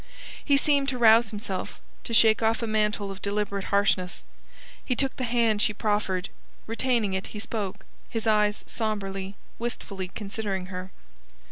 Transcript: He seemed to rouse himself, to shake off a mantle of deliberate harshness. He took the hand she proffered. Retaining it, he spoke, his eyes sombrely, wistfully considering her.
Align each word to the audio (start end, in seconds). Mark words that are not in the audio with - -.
He 0.43 0.57
seemed 0.57 0.89
to 0.89 0.97
rouse 0.97 1.29
himself, 1.29 1.79
to 2.05 2.13
shake 2.15 2.41
off 2.41 2.63
a 2.63 2.65
mantle 2.65 3.11
of 3.11 3.21
deliberate 3.21 3.65
harshness. 3.65 4.23
He 4.83 4.95
took 4.95 5.15
the 5.15 5.25
hand 5.25 5.61
she 5.61 5.75
proffered. 5.75 6.29
Retaining 6.65 7.13
it, 7.13 7.27
he 7.37 7.39
spoke, 7.39 7.85
his 8.09 8.25
eyes 8.25 8.63
sombrely, 8.65 9.35
wistfully 9.59 10.07
considering 10.07 10.73
her. 10.73 10.89